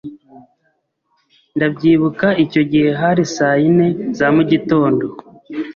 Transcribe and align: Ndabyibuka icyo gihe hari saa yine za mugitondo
Ndabyibuka 1.55 2.27
icyo 2.43 2.61
gihe 2.71 2.89
hari 3.01 3.23
saa 3.35 3.55
yine 3.61 3.87
za 4.17 4.27
mugitondo 4.35 5.05